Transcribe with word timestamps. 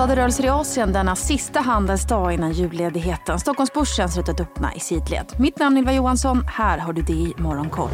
blandade 0.00 0.20
rörelser 0.20 0.44
i 0.44 0.48
Asien 0.48 0.92
denna 0.92 1.16
sista 1.16 1.60
handelsdag 1.60 2.32
innan 2.32 2.52
julledigheten. 2.52 3.40
Stockholmsbörsen 3.40 4.08
ser 4.08 4.20
ut 4.20 4.28
att 4.28 4.40
öppna 4.40 4.74
i 4.74 4.80
sidled. 4.80 5.26
Mitt 5.38 5.58
namn 5.58 5.76
är 5.76 5.80
Ylva 5.80 5.92
Johansson. 5.92 6.44
Här 6.46 6.78
har 6.78 6.92
du 6.92 7.02
det 7.02 7.12
i 7.12 7.34
Morgonkoll. 7.36 7.90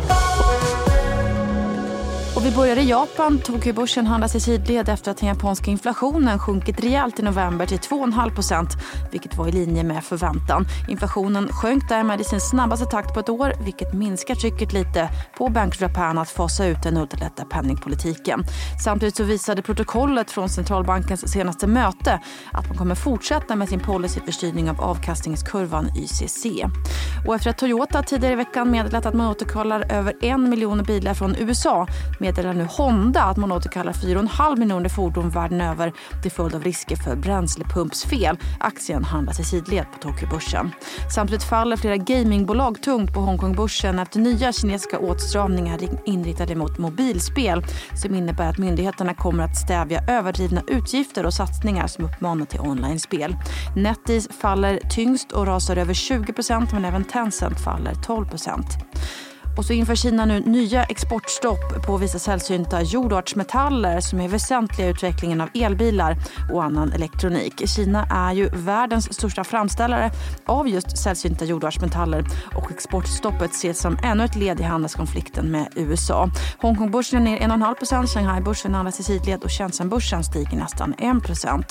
Och 2.37 2.46
vi 2.46 2.51
börjar 2.51 2.77
i 2.77 2.89
Japan. 2.89 3.39
Tokyobörsen 3.39 4.07
handlas 4.07 4.34
i 4.34 4.41
sidled 4.41 4.89
efter 4.89 5.11
att 5.11 5.16
den 5.16 5.29
japanska 5.29 5.71
inflationen 5.71 6.39
sjunkit 6.39 6.80
rejält 6.80 7.18
i 7.18 7.23
november 7.23 7.66
till 7.66 7.79
2,5 7.79 8.35
procent, 8.35 8.77
vilket 9.12 9.36
var 9.36 9.48
i 9.48 9.53
linje 9.53 9.85
med 9.85 10.05
förväntan. 10.05 10.67
Inflationen 10.89 11.49
sjönk 11.49 11.89
därmed 11.89 12.21
i 12.21 12.25
sin 12.25 12.41
snabbaste 12.41 12.86
takt 12.86 13.14
på 13.14 13.21
ett 13.21 13.29
år, 13.29 13.53
vilket 13.64 13.93
minskar 13.93 14.35
trycket 14.35 14.72
lite 14.72 15.09
på 15.39 15.49
Bank 15.49 15.75
of 15.75 15.80
Japan 15.80 16.18
att 16.18 16.30
fasa 16.30 16.67
ut 16.67 16.82
den 16.82 16.96
underlätta 16.96 17.45
penningpolitiken. 17.45 18.45
Samtidigt 18.84 19.17
så 19.17 19.25
visade 19.25 19.62
protokollet 19.62 20.31
från 20.31 20.48
centralbankens 20.48 21.32
senaste 21.32 21.67
möte 21.67 22.21
att 22.53 22.68
man 22.68 22.76
kommer 22.76 22.95
fortsätta 22.95 23.57
med 23.57 23.68
sin 23.68 23.81
policy 23.81 24.21
för 24.21 24.32
styrning 24.32 24.71
av 24.71 24.81
avkastningskurvan 24.81 25.90
YCC. 25.96 26.46
Och 27.26 27.34
efter 27.34 27.50
att 27.50 27.59
Toyota 27.59 28.03
tidigare 28.03 28.32
i 28.32 28.37
veckan 28.37 28.71
meddelat 28.71 29.07
att 29.07 29.14
man 29.14 29.26
återkallar 29.26 29.93
över 29.93 30.14
en 30.25 30.50
miljon 30.50 30.82
bilar 30.82 31.14
från 31.14 31.37
USA 31.37 31.87
meddelar 32.27 32.55
nu 32.55 32.64
Honda 32.64 33.22
att 33.22 33.36
man 33.36 33.53
återkallar 33.53 33.92
4,5 33.92 34.58
miljoner 34.58 34.89
fordon 34.89 35.30
världen 35.30 35.61
över 35.61 35.92
till 36.22 36.30
följd 36.30 36.55
av 36.55 36.64
risker 36.64 36.97
för 36.97 37.17
bränslepumpsfel. 37.17 38.39
Aktien 38.61 39.05
handlas 39.05 39.41
i 39.41 39.44
sidled 39.44 39.86
på 39.92 39.98
Tokyobörsen. 39.98 40.70
Samtidigt 41.14 41.44
faller 41.44 41.77
flera 41.77 41.97
gamingbolag 41.97 42.83
tungt 42.83 43.14
på 43.14 43.20
Hongkongbörsen 43.20 43.98
efter 43.98 44.20
nya 44.20 44.53
kinesiska 44.53 44.98
åtstramningar 44.98 45.78
inriktade 46.05 46.55
mot 46.55 46.78
mobilspel 46.78 47.64
som 48.03 48.14
innebär 48.14 48.50
att 48.50 48.58
myndigheterna 48.58 49.14
kommer 49.14 49.45
att 49.45 49.56
stävja 49.56 50.05
överdrivna 50.08 50.62
utgifter 50.67 51.27
och 51.27 51.34
satsningar 51.34 51.86
som 51.86 52.05
uppmanar 52.05 52.47
till 52.47 52.61
online-spel. 52.61 53.36
NetEase 53.77 54.33
faller 54.33 54.81
tyngst 54.91 55.33
och 55.33 55.47
rasar 55.47 55.77
över 55.77 55.95
20% 55.95 56.69
men 56.73 56.84
även 56.84 57.05
Tencent 57.05 57.61
faller 57.61 57.95
12 57.95 58.27
och 59.57 59.65
så 59.65 59.73
inför 59.73 59.95
Kina 59.95 60.25
nu 60.25 60.41
nya 60.41 60.85
exportstopp 60.85 61.87
på 61.87 61.97
vissa 61.97 62.19
sällsynta 62.19 62.83
jordartsmetaller 62.83 64.01
som 64.01 64.21
är 64.21 64.29
väsentliga 64.29 64.87
i 64.87 64.91
utvecklingen 64.91 65.41
av 65.41 65.48
elbilar 65.55 66.17
och 66.53 66.65
annan 66.65 66.93
elektronik. 66.93 67.69
Kina 67.69 68.07
är 68.11 68.33
ju 68.33 68.48
världens 68.48 69.15
största 69.15 69.45
framställare 69.45 70.11
av 70.47 70.69
just 70.69 70.98
sällsynta 70.98 71.45
jordartsmetaller 71.45 72.25
och 72.55 72.71
exportstoppet 72.71 73.51
ses 73.51 73.79
som 73.81 73.98
ännu 74.03 74.25
ett 74.25 74.37
led 74.37 74.61
i 74.61 74.63
handelskonflikten 74.63 75.51
med 75.51 75.69
USA. 75.75 76.31
Hongkongbörsen 76.59 77.27
är 77.27 77.48
ner 77.48 77.57
1,5 77.57 78.07
Shanghai-börsen 78.07 78.75
handlas 78.75 79.01
i 79.01 79.03
sidled 79.03 79.45
och 79.45 79.51
Shenzhenbörsen 79.51 80.25
stiger 80.25 80.57
nästan 80.57 80.95
1% 80.95 81.65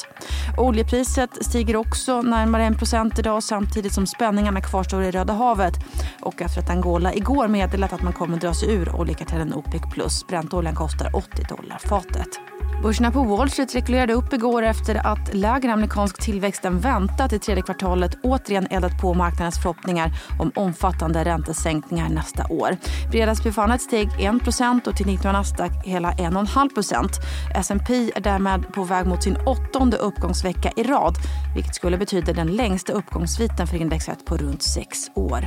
Oljepriset 0.57 1.45
stiger 1.45 1.75
också 1.75 2.21
närmare 2.21 2.65
1 2.65 3.19
idag 3.19 3.43
samtidigt 3.43 3.93
som 3.93 4.07
spänningarna 4.07 4.61
kvarstår 4.61 5.03
i 5.03 5.11
Röda 5.11 5.33
havet 5.33 5.73
och 6.21 6.41
efter 6.41 6.61
att 6.61 6.69
Angola 6.69 7.13
igår 7.13 7.47
med 7.47 7.71
meddelat 7.75 7.93
att 7.93 8.03
man 8.03 8.13
kommer 8.13 8.37
dra 8.37 8.53
sig 8.53 8.73
ur 8.73 8.95
oljekartellen 8.95 9.53
OPEC+. 9.53 10.27
Brentoljan 10.27 10.75
kostar 10.75 11.15
80 11.15 11.43
dollar 11.49 11.77
fatet. 11.77 12.39
Börserna 12.83 13.11
på 13.11 13.23
Wall 13.23 13.49
Street 13.49 13.75
rekylerade 13.75 14.13
upp 14.13 14.33
igår 14.33 14.63
efter 14.63 15.07
att 15.07 15.33
lägre 15.33 15.73
amerikansk 15.73 16.21
tillväxt 16.21 16.65
än 16.65 16.79
väntat 16.79 17.33
i 17.33 17.39
tredje 17.39 17.63
kvartalet 17.63 18.17
återigen 18.23 18.67
eldat 18.69 19.01
på 19.01 19.13
marknadens 19.13 19.61
förhoppningar 19.61 20.11
om 20.39 20.51
omfattande 20.55 21.23
räntesänkningar 21.23 22.09
nästa 22.09 22.47
år. 22.47 22.77
Fredagsbifallet 23.11 23.81
steg 23.81 24.09
1% 24.09 24.87
och 24.87 24.95
till 24.95 25.05
19 25.05 25.33
Nasdaq 25.33 25.71
hela 25.85 26.11
1,5% 26.11 27.09
S&P 27.55 28.11
är 28.15 28.21
därmed 28.21 28.73
på 28.73 28.83
väg 28.83 29.05
mot 29.07 29.23
sin 29.23 29.37
åttonde 29.45 29.97
uppgångsvecka 29.97 30.71
i 30.75 30.83
rad 30.83 31.15
vilket 31.55 31.75
skulle 31.75 31.97
betyda 31.97 32.33
den 32.33 32.47
längsta 32.47 32.93
uppgångssviten 32.93 33.67
för 33.67 33.77
indexet 33.77 34.25
på 34.25 34.37
runt 34.37 34.63
sex 34.63 34.97
år. 35.15 35.45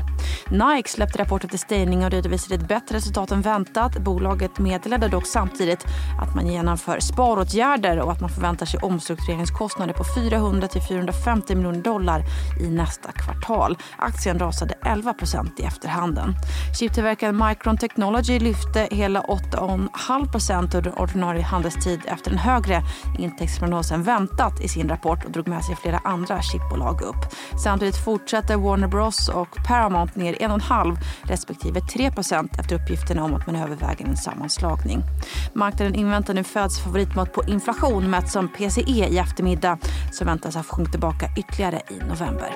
Nike 0.51 0.89
släppte 0.89 1.19
rapporter 1.19 1.49
till 1.49 1.59
stängning 1.59 2.05
och 2.05 2.11
redovisade 2.19 2.55
ett 2.55 2.69
bättre 2.69 2.97
resultat 2.97 3.31
än 3.31 3.43
väntat. 3.43 3.99
Bolaget 3.99 4.59
meddelade 4.59 5.09
dock 5.09 5.27
samtidigt 5.27 5.85
att 6.23 6.35
man 6.35 6.47
genomför 6.47 7.01
sparåtgärder 7.01 8.01
och 8.01 8.13
att 8.13 8.21
man 8.21 8.31
förväntar 8.31 8.67
sig 8.67 8.81
omstruktureringskostnader 8.81 9.95
på 9.95 10.05
400 10.05 10.69
till 10.69 10.83
450 10.83 11.55
miljoner 11.55 11.83
dollar 11.83 12.25
i 12.61 12.69
nästa 12.69 13.13
kvartal. 13.13 13.79
Aktien 13.97 14.39
rasade 14.39 14.75
11% 14.83 15.61
i 15.61 15.63
efterhanden. 15.63 16.35
Chiptillverkaren 16.79 17.47
Micron 17.47 17.77
Technology 17.77 18.39
lyfte 18.39 18.89
hela 18.91 19.23
8,5% 19.23 20.77
under 20.77 21.01
ordinarie 21.01 21.43
handelstid 21.43 22.01
efter 22.05 22.31
en 22.31 22.39
högre 22.39 22.83
intäktsprognos 23.19 23.93
än 23.93 24.03
väntat 24.03 24.61
i 24.61 24.69
sin 24.69 24.89
rapport 24.89 25.25
och 25.25 25.31
drog 25.31 25.49
med 25.49 25.65
sig 25.65 25.77
flera 25.77 25.99
andra 26.05 26.43
chipbolag 26.43 27.03
upp. 27.03 27.35
Samtidigt 27.65 28.05
fortsätter 28.05 28.57
Warner 28.57 28.89
Bros 28.89 29.29
och 29.29 29.57
Paramount 29.69 30.19
ner 30.19 30.35
1,5 30.35 30.97
respektive 31.23 31.81
3 31.81 32.08
efter 32.59 32.75
uppgifterna 32.75 33.25
om 33.25 33.35
att 33.35 33.47
man 33.47 33.57
överväger 33.57 34.07
en 34.07 34.17
sammanslagning. 34.17 35.03
Marknaden 35.55 35.95
inväntar 35.95 36.35
nu 36.35 36.45
Feds 36.45 36.81
favoritmått 36.81 37.33
på 37.33 37.45
inflation 37.45 38.11
mätt 38.11 38.31
som 38.31 38.49
PCE 38.49 39.09
i 39.09 39.19
eftermiddag 39.19 39.79
som 40.13 40.27
väntas 40.27 40.55
ha 40.55 40.63
sjunkit 40.63 40.93
tillbaka 40.93 41.27
ytterligare 41.37 41.83
i 41.91 41.99
november. 42.09 42.53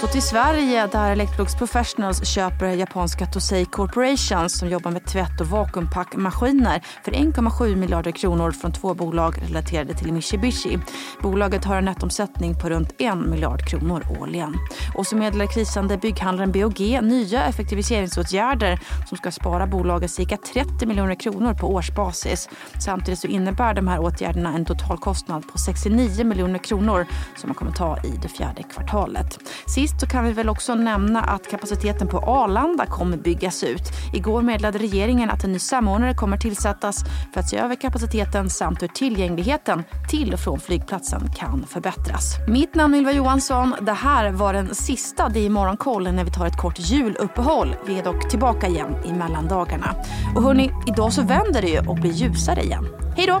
Så 0.00 0.06
till 0.06 0.22
Sverige 0.22 0.86
där 0.86 1.12
Electrolux 1.12 1.54
Professionals 1.54 2.28
köper 2.28 2.66
japanska 2.66 3.26
Tosei 3.26 3.64
Corporation 3.64 4.50
som 4.50 4.68
jobbar 4.68 4.90
med 4.90 5.06
tvätt 5.06 5.40
och 5.40 5.46
vakuumpackmaskiner 5.46 6.82
för 7.04 7.12
1,7 7.12 7.76
miljarder 7.76 8.10
kronor 8.10 8.50
från 8.50 8.72
två 8.72 8.94
bolag 8.94 9.42
relaterade 9.42 9.94
till 9.94 10.12
Mitsubishi. 10.12 10.78
Bolaget 11.22 11.64
har 11.64 11.76
en 11.76 11.84
nettomsättning 11.84 12.54
på 12.54 12.68
runt 12.68 12.92
1 12.98 13.16
miljard 13.16 13.68
kronor 13.68 14.02
årligen. 14.20 14.54
Och 14.94 15.06
så 15.06 15.16
meddelar 15.16 15.46
krisande 15.46 15.96
bygghandlaren 15.96 16.52
BOG 16.52 16.80
nya 17.02 17.44
effektiviseringsåtgärder 17.44 18.80
som 19.08 19.18
ska 19.18 19.30
spara 19.30 19.66
bolaget 19.66 20.10
cirka 20.10 20.36
30 20.36 20.86
miljoner 20.86 21.14
kronor 21.14 21.54
på 21.54 21.74
årsbasis. 21.74 22.48
Samtidigt 22.84 23.20
så 23.20 23.26
innebär 23.26 23.74
de 23.74 23.88
här 23.88 24.00
åtgärderna 24.00 24.54
en 24.54 24.64
totalkostnad 24.64 25.48
på 25.52 25.58
69 25.58 26.24
miljoner 26.24 26.58
kronor 26.58 27.06
som 27.36 27.48
man 27.48 27.54
kommer 27.54 27.72
ta 27.72 27.98
i 27.98 28.18
det 28.22 28.28
fjärde 28.28 28.62
kvartalet. 28.62 29.38
Sist 29.66 29.89
sist 29.90 30.00
så 30.00 30.06
kan 30.06 30.24
vi 30.24 30.32
väl 30.32 30.48
också 30.48 30.74
nämna 30.74 31.20
att 31.20 31.50
kapaciteten 31.50 32.08
på 32.08 32.18
Arlanda 32.18 32.86
kommer 32.86 33.16
byggas 33.16 33.64
ut. 33.64 33.82
Igår 34.14 34.42
meddelade 34.42 34.78
regeringen 34.78 35.30
att 35.30 35.44
en 35.44 35.52
ny 35.52 35.58
samordnare 35.58 36.14
kommer 36.14 36.36
tillsättas 36.36 37.04
för 37.32 37.40
att 37.40 37.48
se 37.48 37.56
över 37.56 37.74
kapaciteten 37.74 38.50
samt 38.50 38.82
hur 38.82 38.88
tillgängligheten 38.88 39.84
till 40.10 40.32
och 40.32 40.40
från 40.40 40.60
flygplatsen 40.60 41.20
kan 41.36 41.66
förbättras. 41.66 42.36
Mitt 42.48 42.74
namn 42.74 42.94
är 42.94 42.98
Ylva 42.98 43.12
Johansson. 43.12 43.74
Det 43.80 43.92
här 43.92 44.32
var 44.32 44.52
den 44.52 44.74
sista 44.74 45.28
Det 45.28 45.46
är 45.46 45.50
Morgonkoll 45.50 46.12
när 46.12 46.24
vi 46.24 46.30
tar 46.30 46.46
ett 46.46 46.58
kort 46.58 46.78
juluppehåll. 46.78 47.76
Vi 47.86 47.98
är 47.98 48.04
dock 48.04 48.30
tillbaka 48.30 48.66
igen 48.66 48.96
i 49.04 49.12
mellandagarna. 49.12 49.94
Och 50.36 50.42
hörni, 50.42 50.70
idag 50.86 51.12
så 51.12 51.22
vänder 51.22 51.62
det 51.62 51.68
ju 51.68 51.78
och 51.88 51.96
blir 51.96 52.12
ljusare 52.12 52.62
igen. 52.62 52.86
Hej 53.16 53.26
då! 53.26 53.40